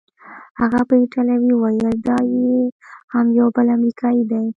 [0.59, 2.55] هغه په ایټالوي وویل: دا یې
[3.13, 4.43] هم یو بل امریکايي دی.